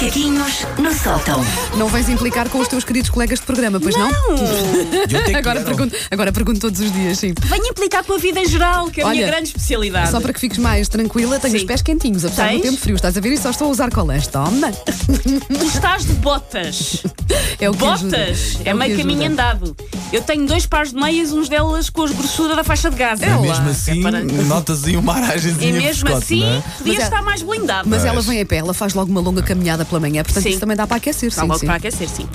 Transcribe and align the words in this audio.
Macaquinhos 0.00 0.66
no 0.78 0.94
sótão. 0.94 1.44
Não 1.76 1.86
vais 1.86 2.08
implicar 2.08 2.48
com 2.48 2.58
os 2.58 2.66
teus 2.68 2.82
queridos 2.84 3.10
colegas 3.10 3.38
de 3.38 3.44
programa, 3.44 3.78
pois 3.78 3.94
não? 3.94 4.08
Eu 4.08 5.24
te 5.26 5.34
Agora 5.36 5.60
pergunto, 5.60 5.94
agora 6.10 6.32
pergunto 6.32 6.58
todos 6.58 6.80
os 6.80 6.90
dias, 6.90 7.18
sim. 7.18 7.34
Venho 7.38 7.66
implicar 7.66 8.02
com 8.02 8.14
a 8.14 8.16
vida 8.18 8.40
em 8.40 8.46
geral, 8.46 8.88
que 8.90 9.02
é 9.02 9.04
a 9.04 9.10
minha 9.10 9.26
grande 9.26 9.48
especialidade. 9.48 10.10
Só 10.10 10.18
para 10.18 10.32
que 10.32 10.40
fiques 10.40 10.56
mais 10.56 10.88
tranquila, 10.88 11.38
tenho 11.38 11.52
Sim. 11.52 11.58
os 11.58 11.64
pés 11.64 11.82
quentinhos, 11.82 12.24
apesar 12.24 12.44
do 12.46 12.48
Tens? 12.52 12.62
tempo 12.62 12.76
frio. 12.78 12.96
Estás 12.96 13.18
a 13.18 13.20
ver 13.20 13.32
e 13.32 13.36
só 13.36 13.50
estou 13.50 13.68
a 13.68 13.70
usar 13.70 13.90
colãs. 13.92 14.26
Toma! 14.26 14.72
Tu 14.72 15.66
estás 15.66 16.06
de 16.06 16.14
botas. 16.14 17.02
É 17.60 17.68
o 17.68 17.74
que 17.74 17.84
ajuda. 17.84 18.16
botas! 18.16 18.56
É, 18.56 18.60
o 18.60 18.64
que 18.64 18.74
meio 18.74 18.94
ajuda. 18.94 19.02
caminho 19.02 19.30
andado. 19.30 19.76
Eu 20.12 20.22
tenho 20.22 20.44
dois 20.46 20.66
pares 20.66 20.92
de 20.92 20.98
meias, 21.00 21.32
uns 21.32 21.48
delas 21.48 21.88
com 21.88 22.02
as 22.02 22.10
grossuras 22.10 22.56
da 22.56 22.64
faixa 22.64 22.90
de 22.90 22.96
gás. 22.96 23.22
É 23.22 23.28
E 23.28 23.30
lá. 23.30 23.38
mesmo 23.40 23.68
assim, 23.70 24.02
para- 24.02 24.20
notas 24.24 24.84
aí 24.84 24.96
uma 24.96 25.14
aragenzinha 25.14 25.68
E 25.70 25.72
mesmo 25.72 26.04
pescote, 26.06 26.24
assim, 26.24 26.42
é? 26.44 26.62
podia 26.78 26.92
Mas 26.94 27.02
é- 27.02 27.04
estar 27.04 27.22
mais 27.22 27.42
blindado. 27.42 27.88
Mas 27.88 28.04
ela 28.04 28.14
Pois. 28.14 28.26
vem 28.26 28.40
a 28.40 28.46
pé, 28.46 28.56
ela 28.56 28.74
faz 28.74 28.92
logo 28.94 29.10
uma 29.10 29.20
longa 29.20 29.42
caminhada 29.42 29.84
pela 29.84 30.00
manhã, 30.00 30.22
portanto 30.24 30.42
Sim. 30.42 30.50
isso 30.50 30.60
também 30.60 30.76
dá 30.76 30.86
para 30.86 30.96
aquecer, 30.96 31.28
Está 31.28 31.42
sim, 31.42 31.48
logo 31.48 31.60
sim. 31.60 31.66
para 31.66 31.76
aquecer, 31.76 32.08
sim. 32.08 32.28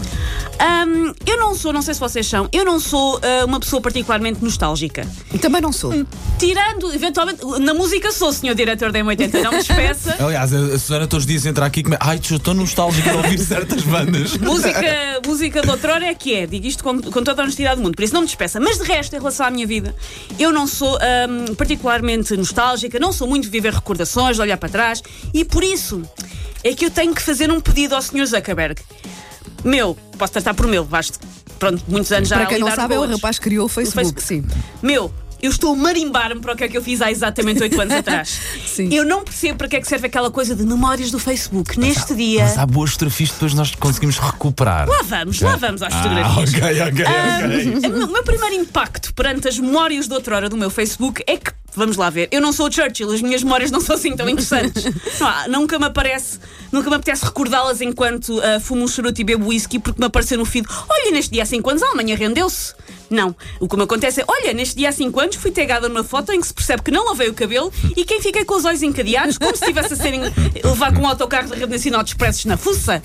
Ahm, 0.59 1.11
eu 1.25 1.37
não 1.37 1.53
sou, 1.53 1.73
não 1.73 1.81
sei 1.81 1.93
se 1.93 1.99
vocês 1.99 2.25
são, 2.25 2.47
eu 2.53 2.63
não 2.63 2.79
sou 2.79 3.19
ah, 3.21 3.45
uma 3.45 3.59
pessoa 3.59 3.81
particularmente 3.81 4.41
nostálgica. 4.43 5.05
Também 5.41 5.61
não 5.61 5.71
sou. 5.73 5.93
Hum. 5.93 6.05
Tirando, 6.39 6.93
eventualmente, 6.93 7.41
na 7.59 7.73
música 7.73 8.11
sou, 8.11 8.31
senhor 8.31 8.55
diretor 8.55 8.91
da 8.91 8.99
M80, 8.99 9.41
não 9.43 9.51
me 9.51 9.57
despeça. 9.57 10.15
Aliás, 10.23 10.53
a 10.53 10.57
a 10.75 10.79
Susana 10.79 11.07
todos 11.07 11.23
os 11.23 11.27
dias 11.27 11.45
entra 11.45 11.65
aqui 11.65 11.81
e 11.81 11.83
come... 11.83 11.97
Ai, 11.99 12.19
eu 12.31 12.37
estou 12.37 12.53
nostálgico 12.53 13.09
de 13.09 13.15
ouvir 13.17 13.37
certas 13.39 13.83
bandas. 13.83 14.37
música, 14.37 14.81
música 15.25 15.61
de 15.61 15.69
outrora 15.69 16.05
é 16.05 16.13
que 16.13 16.33
é, 16.33 16.45
digo 16.47 16.65
isto 16.65 16.83
com, 16.83 17.01
com 17.01 17.23
toda 17.23 17.41
a 17.41 17.43
honestidade 17.43 17.64
do 17.73 17.81
mundo, 17.81 17.95
por 17.95 18.03
isso 18.03 18.13
não 18.13 18.21
me 18.21 18.27
despeça. 18.27 18.59
Mas 18.59 18.77
de 18.77 18.83
resto, 18.83 19.15
em 19.15 19.19
relação 19.19 19.45
à 19.45 19.49
minha 19.49 19.65
vida, 19.65 19.95
eu 20.37 20.51
não 20.51 20.67
sou 20.67 20.97
ahm, 20.97 21.55
particularmente 21.55 22.35
nostálgica, 22.37 22.99
não 22.99 23.11
sou 23.13 23.27
muito 23.27 23.45
de 23.45 23.49
viver 23.49 23.73
recordações, 23.73 24.35
de 24.35 24.41
olhar 24.41 24.57
para 24.57 24.69
trás, 24.69 25.01
e 25.33 25.43
por 25.45 25.63
isso 25.63 26.03
é 26.63 26.73
que 26.73 26.85
eu 26.85 26.91
tenho 26.91 27.15
que 27.15 27.21
fazer 27.21 27.49
um 27.51 27.59
pedido 27.61 27.95
ao 27.95 28.01
senhor 28.01 28.25
Zuckerberg. 28.25 28.81
Meu, 29.63 29.97
posso 30.17 30.33
tratar 30.33 30.53
por 30.53 30.67
meu, 30.67 30.83
basta, 30.85 31.17
pronto, 31.57 31.83
muitos 31.87 32.11
anos 32.11 32.27
já 32.29 32.35
Para 32.37 32.45
quem 32.47 32.59
não 32.59 32.69
sabe, 32.69 32.93
é 32.93 32.97
o 32.97 33.01
outros. 33.01 33.19
rapaz 33.19 33.39
que 33.39 33.45
criou 33.45 33.65
o 33.65 33.69
Facebook, 33.69 34.21
Facebook. 34.21 34.51
sim. 34.51 34.61
Meu, 34.81 35.11
eu 35.45 35.51
estou 35.51 35.73
a 35.73 35.75
marimbar-me 35.75 36.41
para 36.41 36.53
o 36.53 36.55
que 36.55 36.63
é 36.63 36.67
que 36.67 36.77
eu 36.77 36.83
fiz 36.83 37.01
há 37.01 37.11
exatamente 37.11 37.61
8 37.61 37.81
anos 37.81 37.93
atrás. 37.93 38.39
Sim. 38.67 38.89
Eu 38.93 39.05
não 39.05 39.23
percebo 39.23 39.57
para 39.57 39.67
que 39.67 39.75
é 39.77 39.81
que 39.81 39.87
serve 39.87 40.07
aquela 40.07 40.29
coisa 40.31 40.55
de 40.55 40.63
memórias 40.65 41.11
do 41.11 41.19
Facebook. 41.19 41.79
Neste 41.79 42.13
dia. 42.15 42.43
Mas 42.43 42.57
há 42.57 42.65
boas 42.65 42.91
fotografias 42.91 43.29
que 43.29 43.35
depois 43.35 43.53
nós 43.53 43.73
conseguimos 43.75 44.17
recuperar. 44.17 44.87
Lá 44.87 45.01
vamos, 45.03 45.39
lá 45.41 45.55
vamos 45.55 45.81
às 45.81 45.93
Ah, 45.93 46.01
fotografias. 46.03 46.49
ok, 46.53 46.81
ok, 46.81 47.05
ok. 47.05 47.89
O 47.89 47.93
meu- 47.97 48.07
o 48.07 48.11
meu 48.11 48.23
primeiro 48.23 48.55
impacto 48.55 49.13
perante 49.13 49.47
as 49.47 49.57
memórias 49.57 50.07
de 50.07 50.13
outrora 50.13 50.49
do 50.49 50.57
meu 50.57 50.69
Facebook 50.69 51.23
é 51.27 51.37
que, 51.37 51.51
vamos 51.75 51.97
lá 51.97 52.09
ver, 52.09 52.27
eu 52.31 52.41
não 52.41 52.51
sou 52.51 52.67
o 52.67 52.71
Churchill, 52.71 53.11
as 53.11 53.21
minhas 53.21 53.43
memórias 53.43 53.71
não 53.71 53.79
são 53.81 53.95
assim 53.95 54.15
tão 54.15 54.27
interessantes. 54.29 54.83
Não 55.19 55.27
há- 55.27 55.47
nunca 55.47 55.79
me 55.79 55.85
aparece, 55.85 56.39
nunca 56.71 56.89
me 56.89 56.95
apetece 56.97 57.23
recordá-las 57.25 57.79
enquanto 57.81 58.39
ah, 58.41 58.59
fumo 58.59 58.83
um 58.83 58.87
charuto 58.87 59.19
e 59.21 59.23
bebo 59.23 59.47
whisky 59.47 59.79
porque 59.79 59.99
me 59.99 60.05
apareceu 60.05 60.37
no 60.37 60.45
feed. 60.45 60.67
Olha, 60.89 61.11
neste 61.11 61.31
dia 61.31 61.43
há 61.43 61.45
5 61.45 61.69
anos 61.69 61.81
a 61.83 61.87
Alemanha 61.87 62.15
rendeu-se. 62.15 62.73
Não. 63.09 63.35
O 63.59 63.67
que 63.67 63.75
me 63.77 63.83
acontece 63.83 64.21
é, 64.21 64.25
olha, 64.27 64.53
neste 64.53 64.75
dia 64.75 64.89
há 64.89 64.91
5 64.91 65.19
anos 65.19 65.35
fui 65.35 65.51
tagada 65.51 65.87
numa 65.87 66.03
foto 66.03 66.31
em 66.31 66.39
que 66.41 66.47
se 66.47 66.53
percebe 66.53 66.81
que 66.81 66.91
não 66.91 67.05
lavei 67.05 67.29
o 67.29 67.33
cabelo 67.33 67.71
e 67.95 68.03
quem 68.05 68.21
fiquei 68.21 68.43
com 68.45 68.55
os 68.55 68.65
olhos 68.65 68.81
encadeados, 68.83 69.37
como 69.37 69.55
se 69.55 69.63
estivesse 69.63 69.93
a 69.93 69.97
serem 69.97 70.21
levar 70.63 70.93
com 70.93 71.01
um 71.01 71.07
autocarro 71.07 71.47
da 71.49 71.55
Rede 71.55 71.71
Nacional 71.71 72.03
de 72.03 72.09
Expressos 72.11 72.45
na 72.45 72.57
fuça. 72.57 73.01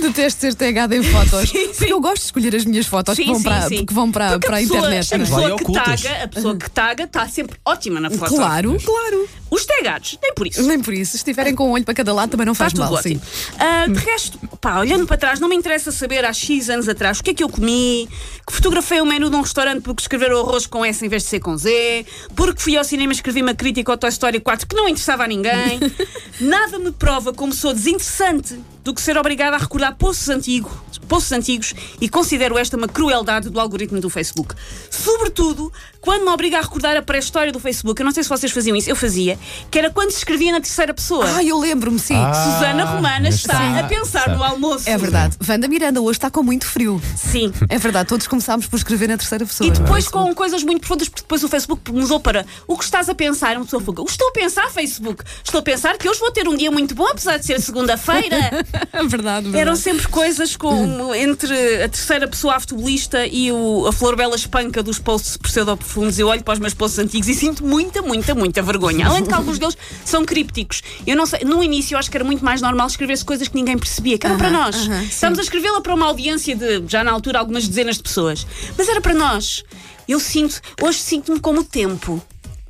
Detesto 0.00 0.40
ser 0.40 0.54
tagada 0.54 0.96
em 0.96 1.02
fotos. 1.02 1.48
Sim, 1.50 1.66
sim. 1.68 1.74
Porque 1.78 1.92
eu 1.92 2.00
gosto 2.00 2.18
de 2.18 2.24
escolher 2.26 2.56
as 2.56 2.64
minhas 2.64 2.86
fotos 2.86 3.14
que 3.16 3.22
Sim, 3.22 3.28
vão 3.32 3.36
sim, 3.38 3.42
para, 3.44 3.68
sim. 3.68 3.86
que 3.86 3.94
vão 3.94 4.10
para, 4.12 4.30
Porque 4.32 4.46
para 4.46 4.56
a 4.56 4.60
pessoa- 4.60 4.78
internet. 4.78 5.12
A 5.12 5.16
é? 5.16 5.18
Pessoa, 5.20 5.56
que 5.58 5.72
taga, 5.72 6.24
a 6.24 6.28
pessoa 6.28 6.56
que 6.56 6.70
taga 6.70 7.04
está 7.04 7.28
sempre 7.28 7.56
ótima 7.64 8.00
na 8.00 8.10
foto. 8.10 8.34
Claro, 8.34 8.76
claro. 8.84 9.28
Os 9.50 9.64
tagados, 9.66 10.18
nem 10.22 10.34
por 10.34 10.46
isso. 10.46 10.62
Nem 10.62 10.80
por 10.80 10.94
isso. 10.94 11.12
Se 11.12 11.16
estiverem 11.18 11.54
com 11.54 11.68
um 11.68 11.72
olho 11.72 11.84
para 11.84 11.94
cada 11.94 12.12
lado, 12.12 12.30
também 12.30 12.46
não 12.46 12.54
faz 12.54 12.72
mal. 12.74 12.92
ótimo. 12.92 13.20
Sim. 13.20 13.52
Ah, 13.58 13.86
de 13.86 13.98
resto, 13.98 14.38
pá, 14.62 14.78
olhando 14.78 15.08
para 15.08 15.16
trás, 15.16 15.40
não 15.40 15.48
me 15.48 15.56
interessa 15.56 15.90
saber 15.90 16.24
há 16.24 16.32
X 16.32 16.70
anos 16.70 16.88
atrás 16.88 17.18
o 17.18 17.24
que 17.24 17.30
é 17.30 17.34
que 17.34 17.42
eu 17.42 17.48
comi, 17.48 18.08
que 18.46 18.52
fotografei 18.52 19.00
o 19.00 19.04
menu 19.04 19.28
de 19.28 19.34
um 19.34 19.40
restaurante 19.40 19.82
porque 19.82 20.00
escreveram 20.00 20.38
arroz 20.38 20.66
com 20.66 20.84
S 20.84 21.04
em 21.04 21.08
vez 21.08 21.24
de 21.24 21.30
ser 21.30 21.40
com 21.40 21.58
Z, 21.58 22.06
porque 22.36 22.62
fui 22.62 22.76
ao 22.76 22.84
cinema 22.84 23.12
e 23.12 23.16
escrevi 23.16 23.42
uma 23.42 23.54
crítica 23.54 23.90
ao 23.90 23.98
Toy 23.98 24.08
Story 24.10 24.38
4 24.38 24.68
que 24.68 24.76
não 24.76 24.88
interessava 24.88 25.24
a 25.24 25.26
ninguém. 25.26 25.80
Nada 26.40 26.78
me 26.78 26.92
prova 26.92 27.32
como 27.32 27.52
sou 27.52 27.74
desinteressante 27.74 28.58
do 28.84 28.94
que 28.94 29.00
ser 29.00 29.16
obrigada 29.18 29.56
a 29.56 29.58
recordar 29.58 29.96
poços 29.96 30.28
antigos, 30.28 30.72
poços 31.08 31.32
antigos 31.32 31.74
e 32.00 32.08
considero 32.08 32.58
esta 32.58 32.76
uma 32.76 32.88
crueldade 32.88 33.50
do 33.50 33.60
algoritmo 33.60 34.00
do 34.00 34.08
Facebook. 34.08 34.54
Sobretudo 34.90 35.72
quando 36.00 36.24
me 36.24 36.30
obriga 36.30 36.58
a 36.58 36.60
recordar 36.60 36.96
a 36.96 37.02
pré-história 37.02 37.52
do 37.52 37.60
Facebook. 37.60 38.00
Eu 38.00 38.04
não 38.04 38.12
sei 38.12 38.24
se 38.24 38.28
vocês 38.28 38.50
faziam 38.50 38.76
isso, 38.76 38.90
eu 38.90 38.96
fazia, 38.96 39.38
que 39.70 39.78
era 39.78 39.88
quando 39.88 40.10
se 40.10 40.18
escrevia 40.18 40.50
na 40.50 40.60
terceira 40.60 40.92
pessoa. 40.92 41.24
Ah, 41.36 41.44
eu 41.44 41.58
lembro-me, 41.58 41.98
sim. 41.98 42.16
Ah, 42.16 42.34
Susana 42.34 42.84
Romana 42.84 43.28
está 43.28 43.52
está. 43.52 43.78
a 43.80 43.84
pensar 43.84 44.28
no 44.30 44.42
almoço. 44.52 44.88
É 44.88 44.96
verdade. 44.96 45.36
Wanda 45.48 45.68
Miranda 45.68 46.00
hoje 46.00 46.18
está 46.18 46.30
com 46.30 46.42
muito 46.42 46.66
frio. 46.66 47.00
Sim. 47.16 47.52
É 47.68 47.78
verdade, 47.78 48.08
todos 48.08 48.26
começámos 48.26 48.66
por 48.66 48.76
escrever 48.76 49.08
na 49.08 49.16
terceira 49.16 49.44
pessoa. 49.44 49.68
E 49.68 49.70
é? 49.70 49.74
depois 49.74 50.08
com 50.08 50.34
coisas 50.34 50.62
muito 50.62 50.80
profundas, 50.80 51.08
porque 51.08 51.22
depois 51.22 51.42
o 51.42 51.48
Facebook 51.48 51.92
mudou 51.92 52.20
para 52.20 52.46
o 52.66 52.76
que 52.76 52.84
estás 52.84 53.08
a 53.08 53.14
pensar, 53.14 53.56
uma 53.56 53.64
pessoa 53.64 53.82
foga. 53.82 54.02
O 54.02 54.06
estou 54.06 54.28
a 54.28 54.32
pensar, 54.32 54.70
Facebook? 54.70 55.24
Estou 55.44 55.60
a 55.60 55.62
pensar 55.62 55.96
que 55.98 56.08
hoje 56.08 56.20
vou 56.20 56.30
ter 56.30 56.48
um 56.48 56.56
dia 56.56 56.70
muito 56.70 56.94
bom, 56.94 57.06
apesar 57.06 57.38
de 57.38 57.46
ser 57.46 57.60
segunda-feira. 57.60 58.32
É 58.92 59.02
verdade, 59.04 59.44
verdade. 59.44 59.58
Eram 59.58 59.76
sempre 59.76 60.06
coisas 60.08 60.56
como 60.56 61.14
entre 61.14 61.82
a 61.82 61.88
terceira 61.88 62.28
pessoa 62.28 62.58
futebolista 62.60 63.26
e 63.26 63.50
o, 63.50 63.86
a 63.86 63.92
Flor 63.92 64.16
Bela 64.16 64.36
Espanca 64.36 64.82
dos 64.82 64.98
posts 64.98 65.36
pseudo-profundos. 65.36 66.18
Eu 66.18 66.28
olho 66.28 66.42
para 66.42 66.54
os 66.54 66.58
meus 66.60 66.74
posts 66.74 66.98
antigos 66.98 67.28
e 67.28 67.34
sinto 67.34 67.64
muita, 67.64 68.02
muita, 68.02 68.34
muita 68.34 68.62
vergonha. 68.62 69.06
Além 69.06 69.22
de 69.22 69.28
que 69.28 69.34
alguns 69.34 69.58
deles 69.58 69.76
são 70.04 70.24
crípticos. 70.24 70.82
Eu 71.06 71.16
não 71.16 71.26
sei, 71.26 71.40
no 71.44 71.62
início 71.62 71.94
eu 71.94 71.98
acho 71.98 72.10
que 72.10 72.16
era 72.16 72.24
muito 72.24 72.44
mais 72.44 72.60
normal 72.60 72.86
escrever-se 72.86 73.24
coisas 73.24 73.48
que 73.48 73.54
ninguém 73.54 73.78
percebia, 73.78 74.18
que 74.18 74.26
era 74.26 74.36
para 74.42 74.50
nós. 74.50 74.76
sim. 74.76 75.02
Estamos 75.04 75.38
a 75.38 75.42
escrevê-la 75.42 75.80
para 75.80 75.94
uma 75.94 76.06
audiência 76.06 76.56
de, 76.56 76.82
já 76.86 77.04
na 77.04 77.12
altura, 77.12 77.38
algumas 77.38 77.68
dezenas 77.68 77.96
de 77.96 78.02
pessoas. 78.02 78.46
Mas 78.76 78.88
era 78.88 79.00
para 79.00 79.14
nós. 79.14 79.64
Eu 80.08 80.18
sinto, 80.18 80.60
hoje 80.82 80.98
sinto-me 80.98 81.38
como 81.38 81.60
o 81.60 81.64
tempo. 81.64 82.20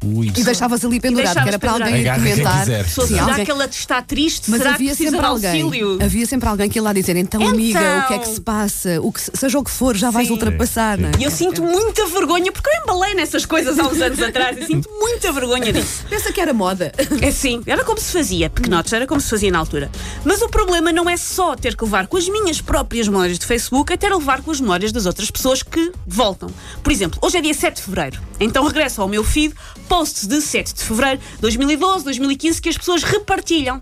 Ui, 0.02 0.26
E 0.36 0.42
deixavas 0.44 0.84
ali 0.84 0.98
pendurado, 1.00 1.42
que 1.42 1.48
era 1.48 1.58
para 1.58 1.72
alguém 1.72 2.02
ir 2.02 2.12
comentar. 2.14 2.66
Sim, 2.66 3.06
será 3.06 3.24
alguém- 3.26 3.44
que 3.44 3.50
ela 3.50 3.64
está 3.66 4.02
triste? 4.02 4.50
Mas 4.50 4.58
será 4.58 4.70
que 4.70 4.74
havia 4.82 4.94
sempre 4.94 5.24
alguém. 5.24 5.62
auxílio? 5.62 5.98
Havia 6.02 6.26
sempre 6.26 6.48
alguém 6.48 6.68
que 6.68 6.78
ia 6.78 6.82
lá 6.82 6.92
dizer, 6.92 7.16
então, 7.16 7.40
Então. 7.40 7.52
amiga, 7.54 8.02
o 8.04 8.08
que 8.08 8.14
é 8.14 8.18
que 8.18 8.28
se 8.28 8.40
passa? 8.40 9.00
O 9.00 9.12
que, 9.12 9.20
se- 9.20 9.30
seja 9.34 9.58
o 9.58 9.64
que 9.64 9.70
for, 9.70 9.96
já 9.96 10.10
vais 10.10 10.26
Sim. 10.26 10.34
ultrapassar, 10.34 10.98
não 10.98 11.08
é? 11.08 11.12
E 11.18 11.24
eu 11.24 11.30
sinto 11.30 11.62
muita 11.62 12.06
vergonha, 12.08 12.50
porque 12.50 12.68
eu 12.68 12.82
embalei 12.82 13.14
nessas 13.14 13.46
coisas 13.46 13.78
há 13.78 13.84
uns 13.86 14.00
anos 14.00 14.20
atrás 14.22 14.56
e 14.58 14.66
sinto 14.66 14.88
muita 14.90 15.30
vergonha 15.32 15.72
disso. 15.72 16.04
Pensa 16.08 16.32
que 16.32 16.40
era 16.40 16.52
moda. 16.52 16.92
É 17.20 17.30
sim, 17.30 17.62
era 17.66 17.84
como 17.84 17.98
se 18.00 18.12
fazia, 18.12 18.50
pequenotes, 18.50 18.92
era 18.92 19.06
como 19.06 19.20
se 19.20 19.30
fazia 19.30 19.50
na 19.50 19.58
altura. 19.58 19.90
Mas 20.24 20.42
o 20.42 20.48
problema 20.48 20.92
não 20.92 21.08
é 21.08 21.16
só 21.16 21.54
ter 21.54 21.76
que 21.76 21.84
levar 21.84 22.06
com 22.06 22.16
as 22.16 22.28
minhas 22.28 22.60
próprias 22.60 23.06
memórias 23.08 23.38
de 23.38 23.46
Facebook, 23.46 23.92
é 23.92 23.96
ter 23.96 24.10
a 24.12 24.16
levar 24.16 24.42
com 24.42 24.50
as 24.50 24.60
memórias 24.60 24.90
das 24.92 25.06
outras 25.06 25.30
pessoas 25.30 25.62
que 25.62 25.92
voltam. 26.06 26.50
Por 26.82 26.90
exemplo, 26.92 27.19
hoje 27.22 27.38
é 27.38 27.40
dia 27.40 27.54
7 27.54 27.76
de 27.76 27.82
fevereiro, 27.82 28.20
então 28.40 28.64
regresso 28.66 29.00
ao 29.00 29.08
meu 29.08 29.22
feed 29.22 29.54
posts 29.92 30.26
de 30.26 30.41
7 30.41 30.72
de 30.72 30.84
fevereiro 30.84 31.20
de 31.20 31.42
2012, 31.42 32.03
2015 32.06 32.62
que 32.62 32.70
as 32.70 32.78
pessoas 32.78 33.03
repartilham. 33.03 33.78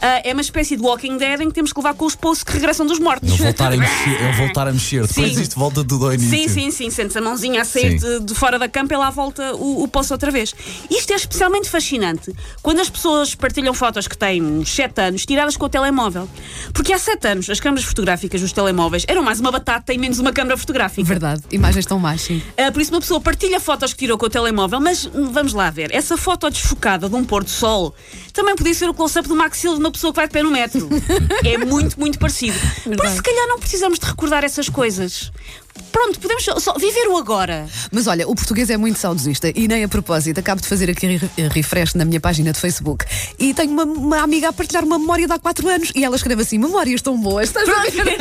Ah, 0.00 0.20
é 0.24 0.32
uma 0.32 0.42
espécie 0.42 0.76
de 0.76 0.82
Walking 0.82 1.16
Dead 1.16 1.40
em 1.40 1.48
que 1.48 1.54
temos 1.54 1.72
que 1.72 1.78
levar 1.78 1.94
com 1.94 2.04
os 2.04 2.14
posts 2.14 2.44
que 2.44 2.52
regressam 2.52 2.86
dos 2.86 2.98
mortos. 2.98 3.28
Ele 3.28 3.42
voltar 3.42 3.72
a 3.72 3.76
mexer, 3.76 4.22
ele 4.22 4.32
voltar 4.32 4.68
a 4.68 4.72
mexer. 4.72 5.06
Depois 5.06 5.38
isto 5.38 5.58
volta 5.58 5.84
tudo 5.84 6.06
ao 6.06 6.14
início. 6.14 6.30
Sim, 6.30 6.48
sim, 6.48 6.70
sim. 6.70 6.90
Sentes 6.90 7.16
a 7.16 7.20
mãozinha 7.20 7.62
a 7.62 7.64
sair 7.64 7.98
de, 7.98 8.20
de 8.20 8.34
fora 8.34 8.58
da 8.58 8.68
campa 8.68 8.94
e 8.94 8.96
lá 8.96 9.10
volta 9.10 9.54
o, 9.54 9.82
o 9.82 9.88
poço 9.88 10.12
outra 10.12 10.30
vez. 10.30 10.54
Isto 10.90 11.12
é 11.12 11.16
especialmente 11.16 11.68
fascinante 11.68 12.34
quando 12.62 12.80
as 12.80 12.90
pessoas 12.90 13.34
partilham 13.34 13.74
fotos 13.74 14.06
que 14.06 14.16
têm 14.16 14.42
uns 14.42 14.68
7 14.74 15.00
anos 15.00 15.26
tiradas 15.26 15.56
com 15.56 15.66
o 15.66 15.68
telemóvel. 15.68 16.28
Porque 16.72 16.92
há 16.92 16.98
7 16.98 17.28
anos 17.28 17.50
as 17.50 17.60
câmaras 17.60 17.84
fotográficas 17.84 18.40
dos 18.40 18.52
telemóveis 18.52 19.04
eram 19.08 19.22
mais 19.22 19.40
uma 19.40 19.50
batata 19.50 19.92
e 19.92 19.98
menos 19.98 20.18
uma 20.18 20.32
câmara 20.32 20.56
fotográfica. 20.56 21.06
Verdade, 21.06 21.42
imagens 21.50 21.86
tão 21.86 21.98
mais, 21.98 22.20
sim. 22.20 22.42
Ah, 22.56 22.70
por 22.70 22.80
isso, 22.80 22.92
uma 22.92 23.00
pessoa 23.00 23.20
partilha 23.20 23.58
fotos 23.58 23.92
que 23.92 23.98
tirou 23.98 24.18
com 24.18 24.26
o 24.26 24.30
telemóvel, 24.30 24.80
mas 24.80 25.06
hum, 25.06 25.30
vamos 25.32 25.52
lá 25.52 25.70
ver. 25.70 25.90
Essa 25.92 26.16
foto 26.16 26.48
desfocada 26.50 27.08
de 27.08 27.14
um 27.14 27.24
pôr 27.24 27.44
do 27.44 27.50
sol 27.50 27.94
também 28.32 28.54
podia 28.56 28.74
ser 28.74 28.88
o 28.88 28.94
close-up 28.94 29.26
de 29.26 29.32
uma 29.32 29.46
axila 29.64 29.74
de 29.74 29.80
uma 29.80 29.90
pessoa 29.90 30.12
que 30.12 30.16
vai 30.16 30.26
de 30.26 30.32
pé 30.32 30.42
no 30.42 30.50
metro. 30.50 30.88
é 31.44 31.58
muito, 31.58 31.98
muito 31.98 32.18
parecido. 32.18 32.58
Por 32.82 33.04
isso, 33.04 33.16
se 33.16 33.22
calhar, 33.22 33.48
não 33.48 33.58
precisamos 33.58 33.98
de 33.98 34.06
recordar 34.06 34.44
essas 34.44 34.68
coisas. 34.68 35.32
Pronto, 35.90 36.20
podemos 36.20 36.44
só, 36.62 36.74
viver 36.74 37.08
o 37.08 37.16
agora. 37.16 37.66
Mas 37.90 38.06
olha, 38.06 38.28
o 38.28 38.34
português 38.34 38.70
é 38.70 38.76
muito 38.76 38.98
saudosista 38.98 39.50
e 39.54 39.66
nem 39.66 39.82
a 39.84 39.88
propósito, 39.88 40.38
acabo 40.38 40.60
de 40.60 40.68
fazer 40.68 40.88
aqui 40.90 41.06
re- 41.16 41.48
refresh 41.48 41.94
na 41.94 42.04
minha 42.04 42.20
página 42.20 42.52
de 42.52 42.60
Facebook 42.60 43.04
e 43.38 43.52
tenho 43.54 43.72
uma, 43.72 43.84
uma 43.84 44.18
amiga 44.22 44.48
a 44.50 44.52
partilhar 44.52 44.84
uma 44.84 44.98
memória 44.98 45.26
de 45.26 45.32
há 45.32 45.38
4 45.38 45.68
anos 45.68 45.92
e 45.94 46.04
ela 46.04 46.14
escreve 46.14 46.42
assim: 46.42 46.58
memórias 46.58 47.02
tão 47.02 47.20
boas, 47.20 47.48
estás 47.48 47.68
a 47.68 47.82
ver? 47.82 48.18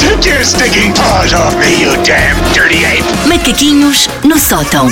Take 0.00 0.26
your 0.26 0.42
stinking 0.44 0.94
paws 0.94 1.32
off 1.34 1.54
me, 1.58 1.82
you 1.82 1.92
damn 2.04 2.36
dirty 2.54 2.84
ape! 2.86 3.04
Macaquinhos 3.28 4.08
no 4.24 4.38
sótão. 4.38 4.88